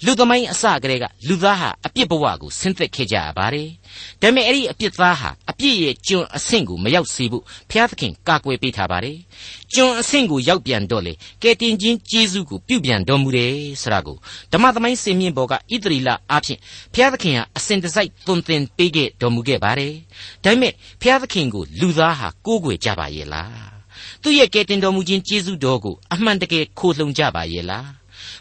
[0.06, 3.68] လူသမိုင်းအစကတည်းကလူသားဟာအပြစ်ဘဝကိုဆင်းသက်ခဲ့ကြရပါတယ်။
[4.22, 9.18] ဒါပေမဲ့အဲ့ဒီအပြစ်သားဟာအပြစ်ရဲ့ကျွန်အဆင့်ကိုမရောက်စေဖို့ဘုရားသခင်ကာကွယ်ပေးထားပါတယ်။
[9.74, 11.13] ကျွန်အဆင့်ကိုရောက်ပြန်တော့လေ
[11.44, 14.18] ကဲတင်ချင်းကျေးဇူးကိုပြုပြန်တော်မူတယ်ဆိုတာကို
[14.53, 16.60] ဓမ္မသမိုင်းစင်မြင့်ဘောကဣသရီလအားဖြင့်
[16.94, 19.94] ဘုရားသခင်ဟာအစဉ်တစိုက်သွန်သင်ပေးခဲ့တော်မူခဲ့ပါတယ်။
[20.44, 23.70] ဒါပေမဲ့ဘုရားသခင်ကိုလူသားဟာကိုးကွယ်ကြပါရဲ့လား။
[24.24, 27.99] သူ့ရဲ့ကဲတင်တော်မူခြင်းကျေးဇူးတော်ကိုအမှန်တကယ်ခိုလှုံကြပါရဲ့လား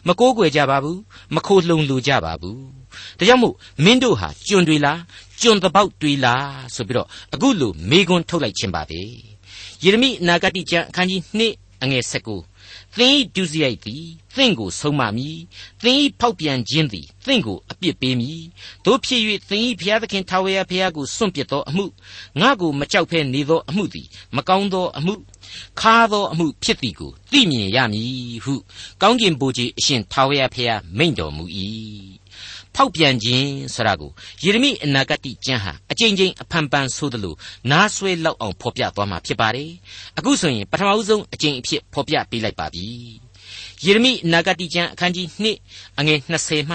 [0.09, 0.99] မကိုးကွယ်ကြပါဘူး
[1.35, 2.61] မခိုလှုံလိုကြပါဘူး
[3.18, 3.54] ဒါကြောင့်မို့
[3.85, 5.00] မင်းတို့ဟာကျွန်တွေလား
[5.40, 9.00] ကျွန်တပေါက်တွေလားဆိုပြီးတော့အခုလိုမေခွန်းထုတ်လိုက်ခြင်းပါပဲ
[9.83, 12.58] ယေရမိအနာဂတိကျမ်းအခန်းကြီး2အငယ်19
[12.97, 14.04] သင်ဤဒုစရိုက်သည်
[14.37, 15.38] သင်ကိုဆုံးမမည်
[15.83, 18.42] သင်ဤဖောက်ပြန်ခြင်းသည်သင်ကိုအပြစ်ပေးမည်
[18.85, 21.85] တို့ဖြစ်၍သင်ဤဘုရားသခင်ထာဝရဘုရားကိုစွန့်ပစ်သောအမှု
[22.40, 25.14] ငါကိုမကြောက်ဖဲနေသောအမှုသည်မကောင်းသောအမှု
[25.80, 28.54] ခါသောအမှုဖြစ်သည်ကိုသိမြင်ရမည်ဟု
[29.02, 31.45] ကောင်းကင်ဘုရားအရှင်ထာဝရဘုရားမိန့်တော်မူ၏
[32.80, 34.11] ဖောက်ပြန်ခြင်းဆိုတာကို
[34.42, 37.35] ယေရမိအနာဂတိကျမ်းဟာအကြိမ်ကြိမ်အဖန်ပန်ဆိုသလို
[37.70, 39.70] နားဆွဲလောက်အောင်ဖော်ပြသွားမှာဖြစ်ပါတယ်
[40.18, 42.87] အခုဆိုရင်ပထမဆုံးအကြိမ်အဖြစ်ဖော်ပြပေးလိုက်ပါပြီ
[43.85, 45.26] ယေရမိအနာဂတိကျမ်းအခန်းကြီး
[45.64, 46.75] 2အငယ်20မှ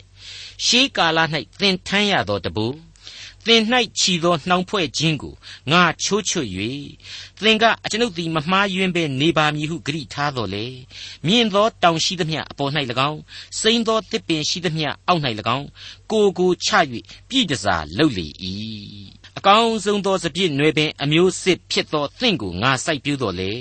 [0.00, 1.18] 29ရှေးကာလ၌
[1.60, 2.66] သင်ထမ်းရသောတပူ
[3.46, 3.62] သင်၌
[3.98, 5.34] ချီသောနှောင်ဖွဲ့ခြင်းကို
[5.72, 6.48] ငါချိုးချွတ်၍
[7.40, 10.66] သင်ကအကျွန်ုပ်သည်မမှားယွင်းပဲနေပါမည်ဟုဂရိထားတော်လေ
[11.26, 12.70] မြင့်သောတောင်ရှိသမျှအပေါ်၌၎
[13.08, 13.20] င်း
[13.60, 15.22] စိမ့်သောတစ်ပင်ရှိသမျှအောက်၌၎
[15.56, 15.66] င်း
[16.12, 16.70] ကိုကိုချ၍
[17.28, 18.26] ပြည်တစားလှုပ်လေ၏
[19.38, 23.52] အကောင်းဆုံးသောစပြည့်နွယ်ပင်အမျိုးစစ်ဖြစ်သောသင်ကိုငါစိုက်ပျိုးတော်လေ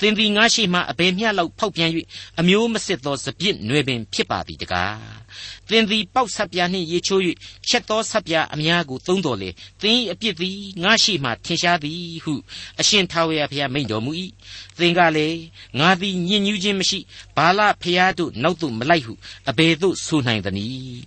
[0.00, 1.90] သင်သည်ငါရှိမှအဘယ်မျှလောက်ဖောက်ပြန်၍
[2.40, 5.19] အမျိုးမစစ်သောစပြည့်နွယ်ပင်ဖြစ်ပါသည်တကား
[5.68, 7.22] သင်သည်ပေါက်ဆက်ပြားနှင့်ရေချိုး၍
[7.68, 9.50] ချက်သောဆက်ပြားအများကိုသုံးတော်လေ
[9.82, 12.34] သင်၏အပြစ်သည်ငါရှိမှထင်ရှားသည်ဟု
[12.80, 14.12] အရှင်ထာဝရဘုရားမိန့်တော်မူ၏
[14.78, 15.38] သင်ကလည်း
[15.78, 16.98] ငါသည်ညဉ့်ညူးခြင်းမရှိ
[17.36, 19.12] ဘာလဖျားတို့နောက်သို့မလိုက်ဟု
[19.50, 21.00] အဘယ်သို့ဆိုနိုင်သနည်း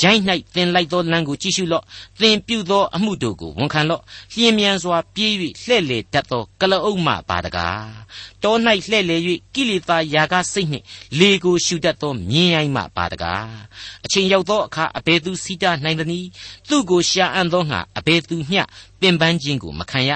[0.00, 0.22] ဂျိုင်း၌
[0.54, 1.84] သင်လိုက်သောလမ်းကိုကြည့်ရှုလော့
[2.20, 4.02] သင်ပြုသောအမှုတို့ကိုဝန်ခံလော့
[4.34, 5.32] လျင်မြန်စွာပြေး၍
[5.64, 7.88] လှဲ့လေတတ်သောကလအုပ်မှပါတကား
[8.42, 8.54] တော၌
[8.90, 9.16] လှဲ့လေ၍
[9.54, 10.84] ကိလေသာယာကစိတ်နှင့်
[11.18, 13.48] လေကိုရှုတတ်သောမြင်းရိုင်းမှပါတကား
[14.04, 16.28] အချိန်ရောက်သောအခါအဘယ်သူစီးတားနိုင်သနည်း
[16.68, 18.62] သူ့ကိုရှာအံ့သောငါအဘယ်သူမျှ
[19.00, 20.10] ပင်ပန်းခြင်းကိုမခံရ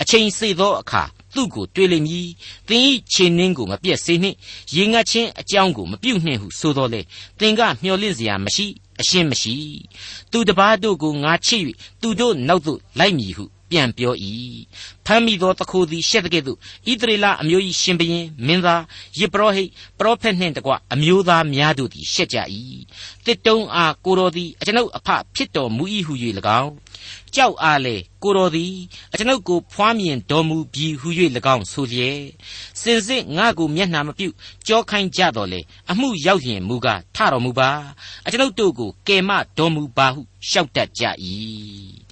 [0.00, 1.02] အချိန်စေသောအခါ
[1.34, 2.28] သူ့ကိုတွေ့လိမ့်မည်
[2.68, 4.36] သင်၏ခြေနှင်းကိုမပြက်စေနှင့်
[4.74, 7.00] ရေငတ်ခြင်းအကြောင်းကိုမပြုတ်နှင့်ဟုဆိုတော်လေ
[7.38, 8.66] သင်ကမျှော်လင့်စရာမရှိ
[9.00, 9.54] အရှင်းမရှိ
[10.30, 11.62] သူတပားတို့ကိုငါချစ်၍
[12.00, 14.14] သူတို့နောက်သို့လိုက်မည်ဟု ပြန်ပြော၏
[15.06, 16.58] ဖမ်းမိသောတခိုးသည်ရှက်တဲ့ကဲ့သို့
[16.90, 18.82] ဣသရေလအမျိုး၏ရှင်ဘရင်မင်းသား
[19.18, 22.38] ယေပရောဟိတ်ပရောဖက်နှင့်တကွအမျိုးသားများတို့သည်ရှက်ကြ၏
[23.26, 26.12] တစ်တုံးအားကိုတော်သည်အကျွန်ုပ်အဖဖြစ်တော်မူ၏ဟု၍၎
[26.62, 26.72] င်း
[27.34, 28.74] ကြောက်အားလေကိုတော်သည်
[29.12, 31.08] အကျွန်ုပ်ကိုဖွားမြင်တော်မူပြီးဟု၍၎
[31.54, 32.20] င်းဆိုလျက်
[32.80, 34.28] စင်စစ်ငါကိုမျက်နှာမပြု
[34.66, 37.70] ကြောခိုင်းကြတော်လေအမှုရောက်ရင်မူကားထတော်မူပါ
[38.26, 41.04] အကျွန်ုပ်တို့ကိုကယ်မတော်မူပါဟုရှောက်တတ်ကြ၏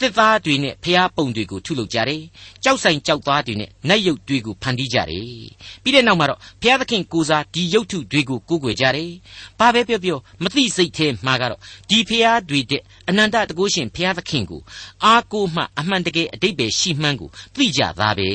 [0.00, 2.22] သစ်သားတွေနဲ့ဖျားပုံတွေကိုထုလုပ်ကြတယ်။
[2.64, 5.28] ကြောက်ဆိုင်ကြောက်သားတွေနဲ့နတ်ရုပ်တွေကိုဖန်တီးကြတယ်။
[5.82, 9.10] ပြီးတဲ့နောက်မှာတော့ဘုရားသခင်ကိုစားဒီရုပ်ထုတွေကိုကိုးကွယ်ကြတယ်။
[9.58, 14.60] ဘာပဲပြောပြောမသိစိတ်ထဲမှာကတော့ဒီဖျားတွေတဲ့အနန္တတကုရှင်ဘုရားသခင်ကို
[15.04, 18.28] အားကိုးမှအမှန်တကယ်အတိတ်ပဲရှိမှန်းကိုသိကြသားပဲ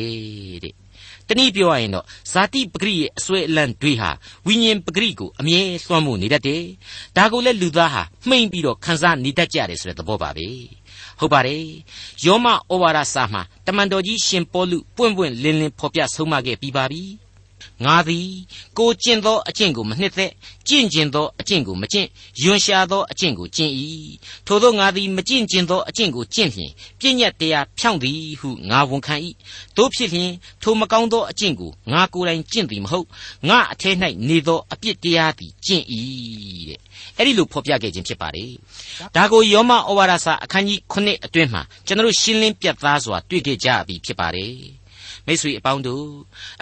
[0.64, 0.76] တဲ့။
[1.30, 4.10] တနည်းပြောရရင်တော့ဇာတိပဂရိရဲ့အစွဲအလန့်တွေဟာ
[4.48, 6.64] ဝိညာဉ်ပဂရိကိုအမြဲလွှမ်းမိုးနေတတ်တယ်။
[7.18, 10.48] ဒါကိုလည်းလူသားဟာမှိန်ပြီးတော့ခံစားနေတတ်ကြတယ်ဆိုတဲ့သဘောပါပဲ။
[11.20, 11.66] ဟုတ်ပါတယ်
[12.26, 17.04] ယောမဩဝါဒစာမှာတမန်တော်ကြီးရှင်ပေါလုပွင့်ပွင့်လင်းလင်းဖော်ပြဆုံးမခဲ့ပြီးပါပြီ
[17.86, 18.30] ငါသည်
[18.78, 20.32] ကိုကျင့်သောအကျင့်ကိုမနှစ်သက်
[20.68, 22.08] ကျင့်ကျင်သောအကျင့်ကိုမကျင့်
[22.42, 23.74] ယွန်ရှာသောအကျင့်ကိုကျင့်၏
[24.48, 29.16] ထို့သောငါသည်မကျင့်ကျင်သောအကျင့်ကိုကျင့်လျင်ပြည့်ညတ်တရားဖြောင့်သည်ဟုငါဝန်ခံ၏
[29.78, 33.08] တို့ဖြစ်လျင်ထိုမကောင်းသောအကျင့်ကိုငါကိုယ်တိုင်ကျင့်သည်မဟုတ်
[33.50, 33.92] ငါအထဲ၌
[34.28, 35.84] နေသောအပြစ်တရားသည်ကျင့်၏
[36.70, 36.80] တဲ့
[37.18, 38.52] အဲ့ဒီလိုဖော်ပြခဲ့ခြင်းဖြစ်ပါတယ်
[39.16, 44.56] ဒါကိုယောမဩဝါဒစာအခန်းကြီး9အတွင်းမှာကျွန်တော်ရှင်းလင်းပြတ်သားစွာတွေ့ခဲ့ကြပြီဖြစ်ပါတယ်
[45.28, 46.08] မိတ်ဆွေအပေါင်းတို့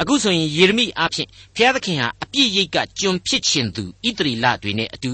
[0.02, 5.13] အခုဆိုရင်ယေရမိအားဖြင့်ဘုရားသခင်ဟာအပြည့်ရိတ်ကကျွန်ဖြစ်ခြင်းသူဣတရီလတွေနဲ့အတူ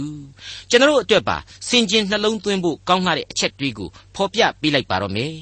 [0.69, 5.33] ကျွန်တော်အတွက်ပါစင်ကျင်နှလုံးသွင်းဖို့ကောင်းလာတဲ့အချက်တွေကိုဖော်ပြပေးလိုက်ပါတော့မယ်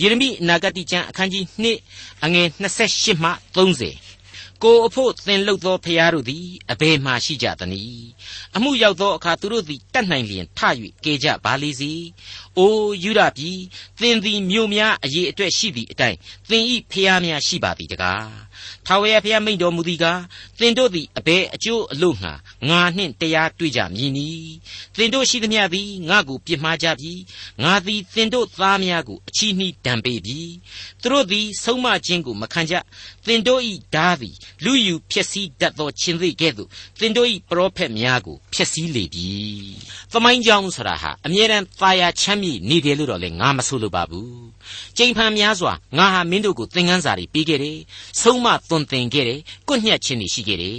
[0.00, 4.03] ယေရမိအနာဂတိကျမ်းအခန်းကြီး2အငယ်28မှ30
[4.62, 8.08] ကိုအဖို့သင်လုတ်သောဖျားတို့သည်အဘယ်မှရှိကြသနည်း
[8.56, 10.60] အမှုရောက်သောအခါသူတို့သည်တတ်နိုင်လျင်ထ၍
[11.04, 11.92] ကဲကြပါလေစေ
[12.58, 13.60] အိုယူရပြည်
[14.00, 16.18] သင်သည်မြို့များအရေးအတွက်ရှိသည့်အတိုင်း
[16.50, 18.43] သင်ဤဖျားများရှိပါသည်တကား
[18.86, 20.20] ထာဝရဘုရားမိန့်တော်မူသည်ကား
[20.58, 22.32] သင်တို့သည်အဘယ်အကျိုးအလို့ငှာ
[22.68, 24.28] ငါနှင့်တရားတွေ့ကြမည်နီ
[24.96, 27.12] သင်တို့ရှိသမျှသည်ငါကိုပြစ်မှားကြပြီ
[27.62, 30.40] ငါသည်သင်တို့သားများကိုအချီးနှီးဒဏ်ပေးပြီ
[31.02, 32.74] သူတို့သည်ဆုံးမခြင်းကိုမခံကြ
[33.26, 39.30] သင်တို့ဤဓာသည်လူယူဖြစ်စည်းတတ်သောခြင်းသိကဲ့သို့သင်တို့ဤပရောဖက်များကိုဖြစ်စည်းလေပြီ
[40.12, 44.53] သမိုင်းကြောင်းဆိုတာဟာအမြဲတမ်းသာယာချမ်းမြေ့နေတယ်လို့တော့လေငါမဆိုလိုပါဘူး
[44.98, 47.78] ကြိမ်ဖန်များစွာငါဟာမင်းတို့ကိုသင်ခန်းစာတွေပေးခဲ့တယ်
[48.22, 50.78] ဆုံးမသွန်သင်ခဲ့တယ်ကွညှက်ခြင်းတွေရှိခဲ့တယ်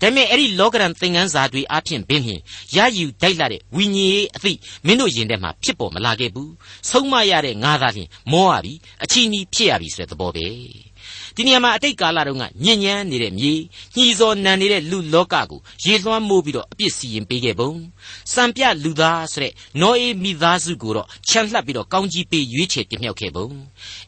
[0.00, 2.42] ဒါပေမဲ့အဲ့ဒီလောကရန်သင်ခန်းစာတွေအပြင်ပင်ဖြင့်
[2.76, 6.52] ရယူတိုက်လာတဲ့ဝိညာဉ်ရေးအသည့်မင်းတို့ယင်ထဲမှာဖြစ်ပေါ်မလာခဲ့ဘူး
[6.90, 10.46] ဆုံးမရတဲ့ငါသာလျှင်မောရပြီအချီးနီးဖြစ်ရပြီဆိုတဲ့သဘောပဲ
[11.36, 13.52] ဒီနေရာမှာအတိတ်ကာလတုန်းကညဉ့်ညမ်းနေတဲ့မြေ
[13.96, 17.72] ညှီစော်နံနေတဲ့လူလောကကိုရေလွှမ်းမိုးပြီးတော့အပြစ်စီရင်ပေးခဲ့ပုံ
[18.34, 23.46] စံပြလူသားဆိုတဲ့နောအေမိသားစုကိုတော့ချမ်းလှပ်ပြီးတော့ကောင်းကြီးပေးရွေးချယ်ပြမြောက်ခဲ့ပုံ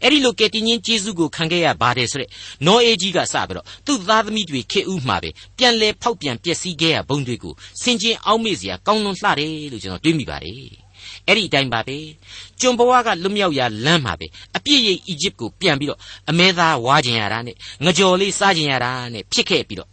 [0.03, 2.31] အဲ့ဒီလိုကယ်တင်ရှင်ယေရှုကိုခံခဲ့ရပါတယ်ဆိုတဲ့
[2.67, 10.88] နောအေကြီးကစပြီးတော့သူ့သားသမီးတွေခေဥမှာပဲပြန်လဲဖောက်ပြန်ပျက်စီးခဲ့ရပုံတွေကိုစင်ကျင်အောက်မေ့စရာကောင်းလွန်လှတယ်လို့ကျွန်တော်တွေးမိပါတယ်
[11.29, 11.99] အဲ့ဒီအတိုင်းပါပဲ
[12.61, 19.91] ကျွန်ဘဝကလွတ်မြောက်ရာလမ်းမှာပဲအပြည့်ရိပ်အီဂျစ်ကိုပြန်ပြီးတော့အမဲသားဝါကျင်ရတာနဲ့ငကြော်လေးစားကျင်ရတာနဲ့ဖြစ်ခဲ့ပြီးတော့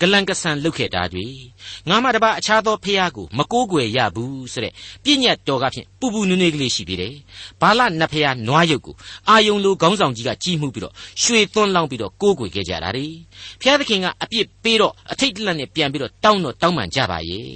[0.00, 1.26] ဂလန်ကဆန်လုတ်ခဲ့တာတွေ
[1.88, 4.72] ငါမှတပါအခြားသောဖះကိုမကိုးကွယ်ရဘူးဆိုတဲ့
[5.04, 7.14] ပြည့်ညတ်တော်ကဖြင့်ပူပူနွေးနွေးကလေးရှိသေးတယ်
[7.60, 8.94] ဘာလနတ်ဖះနွားရုပ်ကို
[9.28, 13.06] အာယုံလိုခေါင်းဆောင်ကြီးကကြီးမှုပြီးတော့ရွှေသွန်းလောင်းပြီးတော့ကိုးကွယ်ခဲ့ကြတာတွေ
[13.60, 17.50] ဖះသခင်ကအပြစ်ပေးတော့အထိတ်တလန့်နဲ့ပြန်ပြီးတော့တောင်းတော့တောင်းပန်ကြပါရဲ့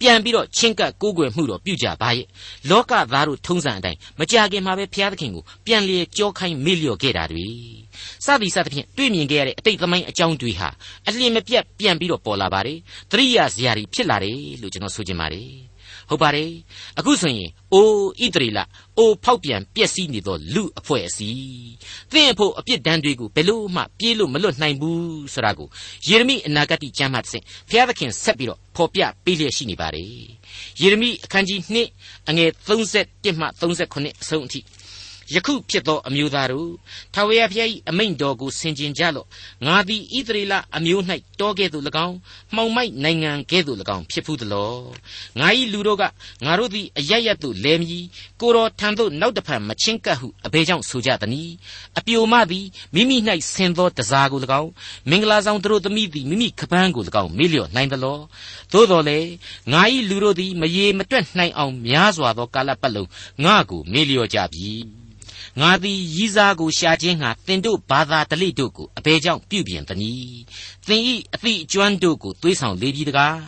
[0.00, 2.26] ပြန်ပြီးတော့ချင်းကပ်ကိုးကွယ်မှုတော့ပြုကြပါရဲ့
[2.70, 7.46] လောကသားတို့ထုံးစံအတိုင်းမကြခင်မှာပဲဖះသခင်ကိုပြန်လေကြောခိုင်းမေ့လျော့ခဲ့တာတွေ
[8.24, 10.68] စသည်စသဖြင့်တွေ့မြင်ခဲ့ရတဲ့အတိတ်သမိုင်းအကြောင်းတွေဟာ
[11.08, 12.78] အလျင်မပြတ်ပြန်ပြီးတော့ပေါ်လာပါတယ်
[13.10, 15.50] သတိရစရာတွေဖြစ်လာတယ်လို့ကျွန်တော်ဆိုချင်ပါတယ်
[16.08, 16.50] ဟုတ်ပါတယ်
[16.98, 18.60] အခုဆိုရင်အိုးဣတရီလ
[18.98, 21.72] အိုးဖောက်ပြန်ပျက်စီးနေသောလူအဖွဲ့အစည်း
[22.12, 25.68] သင်အဖို့အပြစ်ဒဏ်တွေကိုဘယ်လို့မှပြေးလို့မလွတ်နိုင်ဘူးဆိုတာကို
[26.06, 30.06] ယေရမိအနာဂတ်ကျမ်းမှာသင်ဘုရားသခင်ဆက်ပြီးတော့ဖော်ပြပေးလျက်ရှိနေပါတယ်
[30.80, 31.60] ယေရမိအခန်းကြီး
[31.94, 34.60] 2အငယ်31မှ39အဆုံးအထိ
[35.34, 36.70] ယခုဖြစ်သော အမျိုးသားတို့
[37.14, 39.26] ထာဝရဘုရား၏အမိန့်တော်ကိုဆင်ခြင်ကြလော့
[39.66, 41.02] ငါသည်ဣသရေလအမျိုး၌
[41.40, 42.16] တောကဲ့သို့၎င်း
[42.54, 44.72] မှောင်မိုက်နိုင်ငံကဲ့သို့၎င်းဖြစ်ဖူးသလော
[45.40, 46.02] ငါ၏လူတို့က
[46.44, 48.04] ငါတို့သည်အရရတ်သို့လဲမည်
[48.40, 51.54] ကိုတော်ထံသို့နောက်တဖန်မချင်းကပ်ဟုအဘယ်ကြောင့်ဆိုကြသနည်း
[51.98, 53.16] အပြိုမသည်မိမိ၌
[53.52, 54.70] ဆင်သောတစားကို၎င်း
[55.10, 58.18] မင်္ဂလာဆောင်တို့သမီးသည်မိမိခပန်းကို၎င်းမေ့လျော့နိုင်သလော
[58.72, 59.18] သို့တော်လေ
[59.72, 63.08] ငါ၏လူတို့သည်မရေမတွက်နိုင်အောင်များစွာသောကာလပတ်လုံး
[63.44, 65.03] ငါကိုမေ့လျော့ကြပြီ
[65.60, 70.42] ငါသည်ရည်စားကိုရှာခြင်းငှာသင်တို့ဘာသာတလိတို့ကိုအဘယ်ကြောင့်ပြုပြင်သနည်း
[70.88, 73.38] သင်ဤအသည့်အကျွမ်းတို့ကိုသွေးဆောင်လေပြီတကား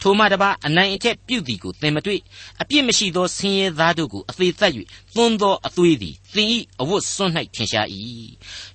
[0.00, 2.20] ထိုမှတပါအနိုင်အထက်ပြုသည်ကိုသင်မတွေ့
[2.62, 4.72] အပြစ်မရှိသောဆင်းရဲသားတို့ကိုအသေးသက်၍
[5.14, 7.86] သွန်းသောအသွေးသည်သင်ဤအဝတ်စွန့်၌ထင်ရှား၏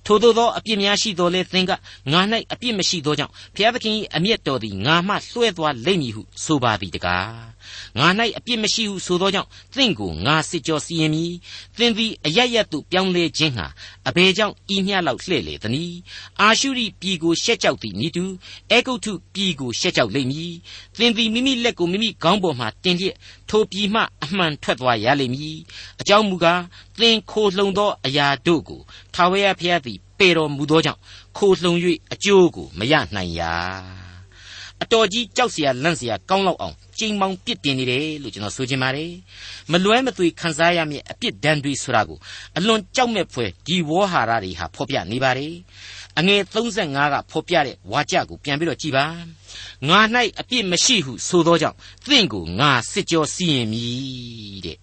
[0.06, 1.72] ထိုသို့သောအပြစ်များရှိတော်လဲသင်က
[2.12, 2.20] ငါ၌
[2.52, 7.52] အပြစ်မရှိသောကြောင့်ဘုရားသခင်၏အမျက်တော်သည်ငါမှလွှဲသွားလိမ့်မည်ဟုဆိုပါသည်တကား
[7.98, 8.08] ငါ၌
[8.38, 11.32] အပြစ်မရှိဟုဆိုသောကြောင့်သင်ကိုငါစစ်ကြောစီရင်မည်
[11.78, 13.66] သင်သည်အရရတ်သို့ပြောင်းလဲခြင်းဟာ
[14.08, 15.98] အဘယ်ကြောင့်ဤမျှလောက်လှဲ့လေသနည်း
[16.40, 18.25] အာရှုရိပြည်ကိုရှက်ကြောက်သည်နိတူ
[18.71, 20.53] အေဂုတ်ထုပြည်ကိုရှက်ကြောက်လိမ့်မည်
[20.97, 23.15] သင်သည်မိမိလက်ကိုမိမိခေါင်းပေါ်မှတင်လျက်
[23.49, 25.57] ထိုပြည်မှအမှန်ထွက်သွားရလိမ့်မည်
[26.01, 26.61] အကြောင်းမူကား
[26.99, 28.81] သင်ခိုလှုံသောအရာတို့ကို
[29.13, 31.01] ထာဝရဘုရားသည်ပေတော်မူသောကြောင့်
[31.37, 31.73] ခိုလှုံ၍
[32.13, 33.53] အကျိုးကိုမရနိုင်ရာ
[34.83, 39.11] အတော်ကြီးကြောက်เสียလန့်เสียကောင်းလောက်အောင်ကြိမ်မောင်ပြစ်တင်နေတယ်လို့ကျွန်တော်ဆိုချင်ပါတယ်
[39.71, 42.17] မလွဲမသွေခံစားရမည့်အပြစ်ဒဏ်တွေဆိုတာကို
[42.57, 45.53] အလွန်ကြောက်မဲ့ဖွယ်ဒီဝေါ်ဟာရတွေဟာဖော်ပြနေပါတယ်
[46.18, 49.06] အငယ်35ကဖော်ပြတဲ့ဝါကြကိုပြန်ပြီးတော့ကြည်ပါ
[49.88, 50.00] ငါ၌
[50.40, 54.78] အပြစ်မရှိဟုဆိုသောကြောင့်သင်ကိုငါစစ်ကြောစီရင်မည်တဲ့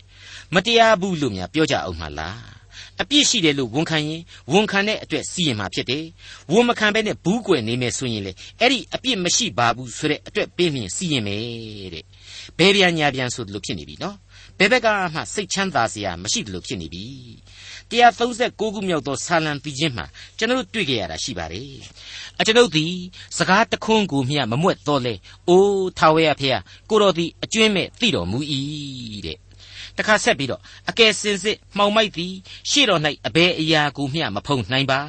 [0.54, 2.60] မတရားဘူးလို့များပြောကြအောင်မလား
[3.02, 6.06] အပြစ်ရှိတယ်လို့ဝန်ခံရင်ဝန်ခံတဲ့အတွက်စီရင်မှာဖြစ်တယ်။
[6.52, 12.04] ဝန်မခံဘဲနဲ့ဘူးကွယ်နေမယ်ဆိုရင်လေအဲ့ဒီအပြစ်မရှိပါဘူးဆိုတဲ့အတွက်ပေးမြင်စီရင်မယ်တဲ့။
[12.58, 14.16] ဘယ်ပြန်ညာပြန်ဆိုလို့ဖြစ်နေပြီနော်။
[14.58, 17.06] ဘယ်ဘက်ကမှစိတ်ချမ်းသာစရာမရှိတယ်လို့ဖြစ်နေပြီ။
[17.92, 20.06] 136ခုမြောက်သောဆာလံပြီးခြင်းမှာ
[20.38, 21.72] ကျွန်တော်တွေ့ကြရတာရှိပါတယ်။
[22.40, 22.94] အကျွန်ုပ်သည်
[23.38, 25.14] စကားတခွန်းကိုမျှမမွက်တော့လေ။
[25.50, 28.40] အိုးထာဝရဖေဟာကိုတော်သည်အကျွင်းမဲ့သိတော်မူ၏
[29.28, 29.40] တဲ့။
[29.98, 32.34] ဒတခါဆက်ပြီးတော့အကယ်စင်စစ်မှောင်မိုက်သည်
[32.70, 35.00] ရှေ့တော်၌အဘယ်အရာကိုမျှမဖုံနိုင်ပါ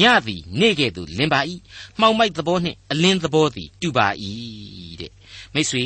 [0.00, 1.40] ညသည်နေ့ကဲ့သို့လင်းပါ၏
[2.00, 4.71] မှောင်မိုက်သဘောနှင့်အလင်းသဘောသည်တူပါ၏တဲ့
[5.54, 5.84] မိတ်ဆွေ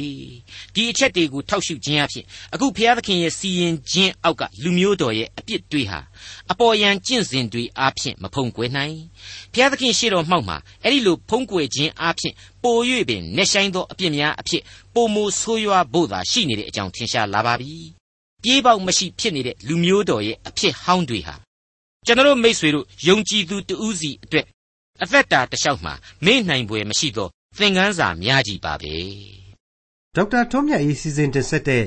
[0.75, 2.25] ဒီအချက်တွေကိုထောက်ရှုခြင်းအဖြစ်
[2.55, 6.01] အခုဘုရားသခင်ရဲ့စီရင်ခြင်းအောက်ကလူမျိုးတော်ရဲ့အပြစ်တွေဟာ
[6.51, 8.97] အပေါ်ယံကျင့်စဉ်တွေအားဖြင့်မဖုံကွယ်နိုင်
[9.53, 12.77] ဘုရားသခင်ရှေ့တော်မှောက်မှာအဲ့ဒီလိုဖုံးကွယ်ခြင်းအားဖြင့်ပို၍
[13.09, 14.63] ပင်နှက်ဆိုင်သောအပြစ်များအဖြစ်
[14.95, 17.77] ပုံမဆိုးရွားဖို့သာရှိနေတဲ့အကြောင်းထင်ရှားလာပါပြီ
[18.43, 21.35] ပြေးပေါက်မရှိဖြစ်နေတဲ့လူမျိုးတော်ရဲ့အဖြစ်ဟောင်းတွေဟာ
[22.07, 24.47] ကျွန်တော်မိษွေတို့ယုံကြည်သူတဦးစီအတွက်
[25.03, 29.36] အသက်တာတစ်လျှောက်မှာမေ့နိုင်ပွဲမရှိသောသင်ခန်းစာများကြီးပါပဲ
[30.17, 31.85] ဒေါက်တာထွန်းမြတ်၏စီစဉ်တင်ဆက်တဲ့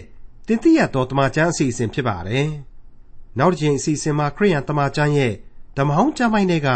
[0.47, 2.47] တင်ပြတော်တမချန်းအစီအစဉ်ဖြစ်ပါတယ်
[3.37, 5.33] နောက်တစ်ချိန်အစီအစဉ်မှာခရိယန်တမချန်းရဲ့
[5.77, 6.69] ဓမ္မဟောင်းကျမ်းပိုင်းတွေက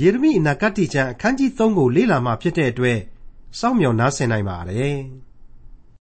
[0.00, 2.98] ယေရမိအနာဂတ်ကျမ်းအခန်းကြီး3ကိုလေ့လာမှဖြစ်တဲ့အတွက်
[3.58, 4.96] စောင့်မျှော်နားဆင်နိုင်ပါတယ်။